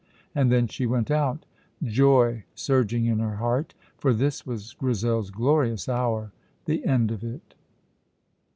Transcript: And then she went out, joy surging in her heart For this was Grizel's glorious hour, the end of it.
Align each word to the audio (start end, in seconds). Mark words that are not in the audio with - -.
And 0.33 0.51
then 0.51 0.65
she 0.65 0.87
went 0.87 1.11
out, 1.11 1.45
joy 1.83 2.45
surging 2.55 3.05
in 3.05 3.19
her 3.19 3.35
heart 3.35 3.75
For 3.99 4.15
this 4.15 4.47
was 4.47 4.73
Grizel's 4.73 5.29
glorious 5.29 5.87
hour, 5.87 6.31
the 6.65 6.83
end 6.87 7.11
of 7.11 7.23
it. 7.23 7.53